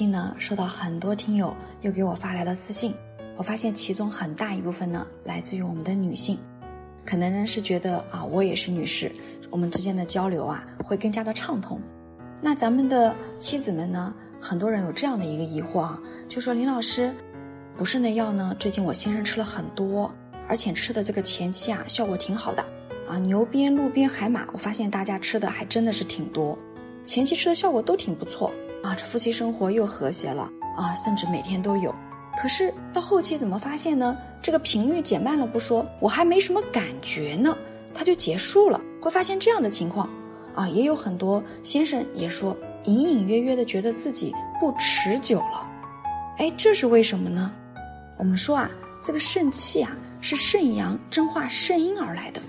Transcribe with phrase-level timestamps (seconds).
[0.00, 2.94] 近呢，收到很多听友又给我发来了私信，
[3.36, 6.38] 我发现其中很大一部分呢，来自于我们的女性，
[7.04, 9.12] 可能呢是觉得啊，我也是女士，
[9.50, 11.78] 我们之间的交流啊会更加的畅通。
[12.40, 17.14] 那咱们的妻子们呢，很多人有这样的一个疑惑啊，就说林老师，
[17.76, 20.10] 补肾的药呢，最近我先生吃了很多，
[20.48, 22.64] 而且吃的这个前期啊，效果挺好的
[23.06, 26.58] 啊，牛鞭、鹿鞭、海马，我发现大家吃的还真的是挺多，
[27.04, 28.50] 前期吃的效果都挺不错。
[28.82, 31.94] 啊，这夫妻生活又和谐了啊，甚至每天都有。
[32.40, 34.16] 可是到后期怎么发现呢？
[34.40, 37.54] 这个频率减慢了不说，我还没什么感觉呢，
[37.92, 38.80] 它就结束了。
[39.02, 40.08] 会发现这样的情况
[40.54, 45.66] 啊，也有很多先生也说，隐隐约约的觉得自己不持久了。
[46.38, 47.52] 哎，这是为什么呢？
[48.16, 48.70] 我们说啊，
[49.02, 52.40] 这个肾气啊是肾阳蒸化肾阴而来的，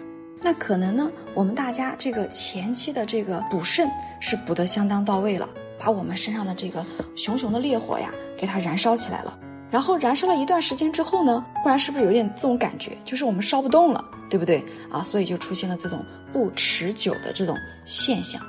[0.41, 3.90] 那可能呢，我们大家这个前期的这个补肾
[4.21, 5.49] 是补得相当到位了。
[5.81, 6.85] 把我们身上的这个
[7.16, 9.35] 熊熊的烈火呀，给它燃烧起来了。
[9.71, 15.02] 然后燃烧了一段时间之后呢，不然是不是有点这种感觉，就是我们烧不动了，对不对啊？
[15.02, 18.40] 所以就出现了这种不持久的这种现象。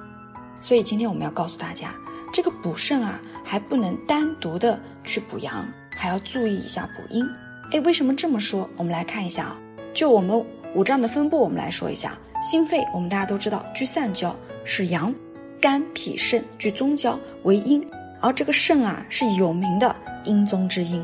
[0.61, 1.95] 所以今天我们要告诉大家，
[2.35, 5.67] 这个补肾啊，还不能单独的去补阳，
[5.97, 7.27] 还要注意一下补阴。
[7.71, 8.69] 哎，为什么这么说？
[8.77, 9.59] 我们来看一下啊，
[9.95, 10.45] 就我们
[10.75, 15.15] 五脏的分布，我们来说一下，心肺我们大家都知道聚散焦是阳。
[15.63, 17.81] 肝脾肾居中焦为阴，
[18.21, 21.01] 而这个肾啊是有名的阴中之阴。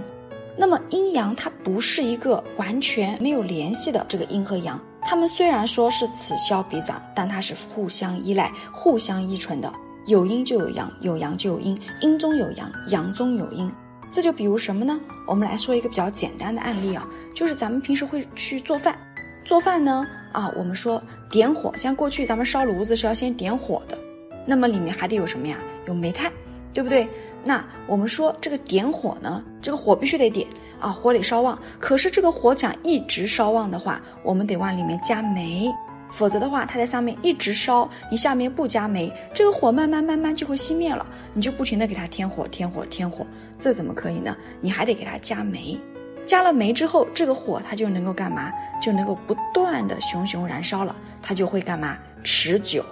[0.56, 9.72] 那么阴阳它不是一个完全没有联系的这个阴和阳，它们虽然说是此消彼长，但它是互相依赖、互相依存的。
[10.06, 13.70] 有阴就有阳，有阳就有阴，阴中有阳，阳中有阴。
[14.10, 14.98] 这就比如什么呢？
[15.28, 18.98] 我们来说一个比较简单的案例啊，就是咱们平时会去做饭，
[19.44, 21.00] 做饭呢啊，我们说
[21.30, 23.96] 点火，像过去咱们烧炉子是要先点火的。
[24.48, 25.58] 那么里面还得有什么呀？
[25.86, 26.32] 有煤炭，
[26.72, 27.06] 对不对？
[27.44, 30.48] 那我们说这个点火呢，这个火必须得点
[30.80, 31.58] 啊，火得烧旺。
[31.78, 35.70] 可是这个火想一直烧旺的话，我们得往里面加煤，
[36.10, 41.06] 否则的话，它在上面一直烧，你下面不加煤，这个火慢慢慢慢就会熄灭了。
[41.34, 43.26] 你就不停的给它添火、添火、添火，
[43.58, 44.34] 这怎么可以呢？
[44.62, 45.78] 你还得给它加煤，
[46.24, 48.50] 加了煤之后，这个火它就能够干嘛？
[48.80, 51.98] 就能够不断的熊熊燃烧了，它就会干嘛？
[52.24, 52.82] 持久。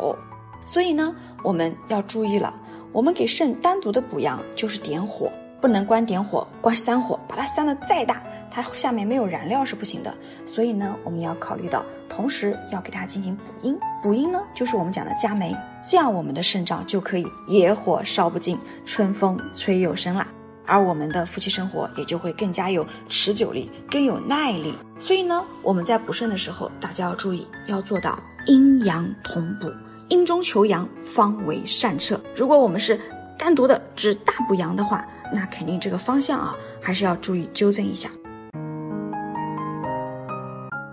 [0.67, 2.55] 所以呢，我们要注意了。
[2.93, 10.15] 我们给肾单独的补阳，就是点火，不能光点火，光三火，把它散的再大，它下面没有燃料是不行的。
[10.47, 13.79] 所以呢，我们要考虑到，同时要给它进行补阴。
[14.03, 15.55] 补阴呢，就是我们讲的加酶，
[15.85, 20.27] 这样我们的肾脏就可以野火烧不尽，春风吹又生啦。
[20.65, 24.75] 而我们的夫妻生活也就会更加有持久力，更有耐力。
[24.99, 29.71] 所以呢，我们在补肾的时候，大家要注意，要做到阴阳同补。
[30.09, 32.21] 阴中求阳方为善策。
[32.35, 32.99] 如果我们是
[33.39, 38.09] 单独的只大补阳的话，那肯定这个方向啊，还是要注意纠正一下。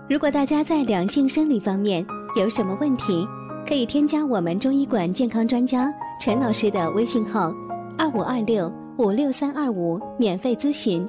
[0.08, 2.04] 如果大家在两性生理方面
[2.36, 3.26] 有什么问题，
[3.66, 7.54] 可以添加我们中医馆健康专家陈老师的微信号：
[7.96, 11.08] 二五二六五六三二五，免费咨询。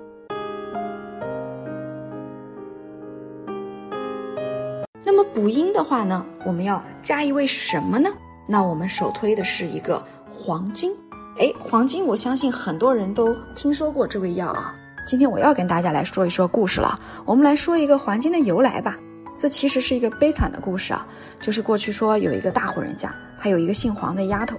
[5.35, 8.09] 补阴的话呢，我们要加一味什么呢？
[8.47, 10.01] 那我们首推的是一个
[10.33, 10.95] 黄金。
[11.37, 14.73] 哎，黄金，我相信很多人都听说过这味药啊。
[15.05, 16.97] 今天我要跟大家来说一说故事了。
[17.25, 18.97] 我们来说一个黄金的由来吧。
[19.37, 21.05] 这其实是一个悲惨的故事啊，
[21.41, 24.55] 就是过去说有一个大户人家，他有一个姓黄的丫头。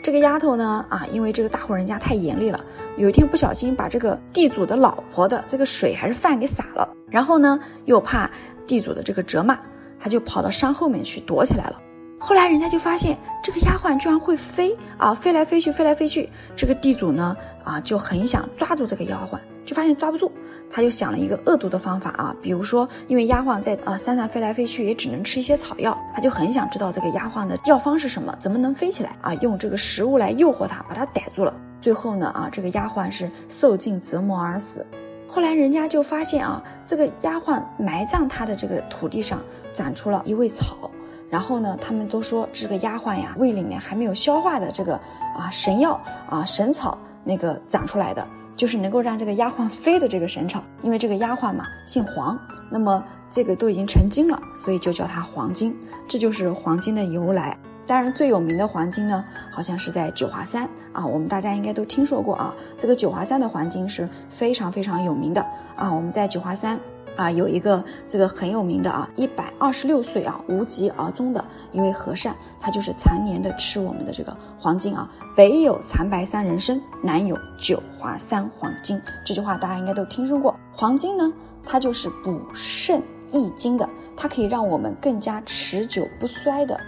[0.00, 2.64] 这个丫头呢，啊，因为这个大户人家太严厉了，
[2.96, 8.30] 有一天不小心把这个地主的老婆的这个水还是饭给洒了，然后呢，又怕
[8.64, 9.58] 地主的这个责骂。
[10.00, 11.80] 他就跑到山后面去躲起来了。
[12.18, 16.28] 后来人家就发现这个丫鬟居然会飞啊，飞来飞去，飞来飞去。
[16.56, 20.30] 这个地主呢啊就很想抓住这个丫鬟，就发现抓不住。
[20.72, 25.98] 他就想了一个恶毒的方法啊，比如说，因为丫鬟在啊山上飞来飞去，也只能吃一些草药。
[26.14, 29.34] 他就很想知道这个丫鬟的药方是什么，怎么能飞起来啊？
[29.36, 31.52] 用这个食物来诱惑他，把他逮住了。
[31.80, 34.86] 最后呢啊，这个丫鬟是受尽折磨而死。
[35.26, 39.40] 后来人家就发现啊，这个丫鬟埋葬她的这个土地上
[39.72, 40.90] 长出了一味草，
[41.28, 44.94] 然后呢，他们都说这个丫鬟呀胃里面还没有消化的这个
[45.36, 48.26] 啊神药啊神草那个长出来的，
[48.56, 50.62] 就是能够让这个丫鬟飞的这个神草。
[50.82, 52.38] 因为这个丫鬟嘛姓黄，
[52.70, 55.76] 那么这个都已经成精了，所以就叫它黄金，
[56.08, 57.56] 这就是黄金的由来。
[57.86, 62.54] 当然，最有名的黄金呢，好像是在九华山啊，我们大家应该都听说过啊。
[62.78, 65.44] 这个九华山的黄金是非常非常有名的
[65.74, 65.92] 啊。
[65.92, 66.78] 我们在九华山
[67.16, 75.10] 啊，有一个这个很有名的啊，一百二十六岁啊，无疾而终的一位和尚，他就是常年的吃我们的这个黄金啊。
[75.36, 79.00] 北有残白三人参，南有九华三黄金。
[79.24, 80.54] 这句话大家应该都听说过。
[80.72, 81.32] 黄金呢，
[81.64, 86.78] 它就是补肾益精的，它可以让我们更加持久不衰的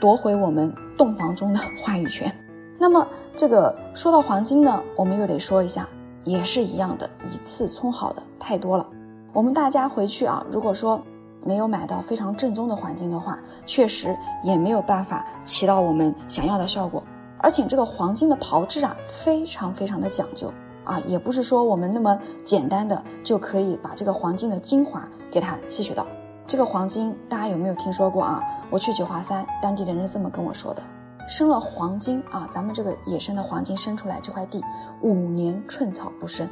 [0.00, 2.32] 夺回我们洞房中的话语权。
[2.78, 3.06] 那么
[3.36, 5.88] 这个说到黄金呢，我们又得说一下，
[6.24, 8.88] 也是一样的，一次充好的太多了。
[9.32, 11.00] 我们大家回去啊，如果说
[11.44, 17.02] 没有买到非常正宗的黄金的话，确实也没有办法起到我们想要的效果。
[17.38, 20.52] 而且这个黄金的炮制啊，非常非常的讲究
[20.84, 26.06] 啊，也不是说我们那么简单的就可以把这个黄金的精华给它吸取到。
[26.46, 28.42] 这个黄金大家有没有听说过啊？
[28.68, 30.82] 我去九华山，当地的人是这么跟我说的：
[31.30, 34.60] 生了黄金啊，咱们这个野生的黄金生出来这块地，
[35.00, 36.46] 五年寸草不生。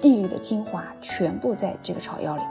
[0.00, 2.42] 地里的精华全部在这个草药里，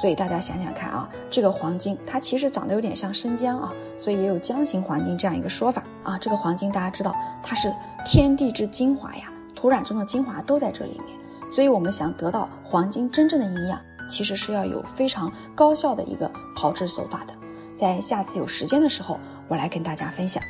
[0.00, 6.18] 所以大家想想看啊，这个黄金它其实长得有点像生姜啊，所以也有姜形黄金这样一个说法啊。
[6.18, 7.72] 这个黄金大家知道它是
[8.04, 13.80] 天地之精华呀，土壤中的精华都在这里面，所以我们想得到黄金真正的营养，
[14.10, 17.34] 其实是要有非常高效的一个炮制手法的。
[17.76, 20.42] 在下次有时间的时候，我来跟大家分享。